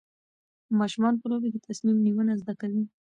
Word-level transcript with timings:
ماشومان 0.79 1.13
په 1.21 1.25
لوبو 1.31 1.47
کې 1.53 1.65
تصمیم 1.67 1.97
نیونه 2.05 2.33
زده 2.41 2.53
کوي. 2.61 2.83